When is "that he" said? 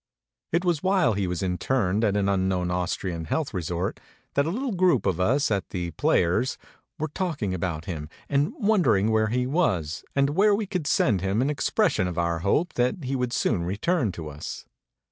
12.73-13.15